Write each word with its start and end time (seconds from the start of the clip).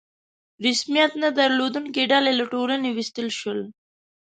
رسمیت 0.65 1.11
نه 1.23 1.29
درلودونکي 1.39 2.03
ډلې 2.11 2.33
له 2.39 2.45
ټولنې 2.53 2.89
ویستل 2.91 3.27
شول. 3.39 3.59